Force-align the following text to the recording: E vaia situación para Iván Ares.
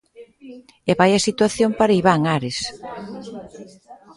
E 0.89 0.91
vaia 0.99 1.25
situación 1.27 1.71
para 1.79 1.97
Iván 2.01 2.21
Ares. 2.35 2.57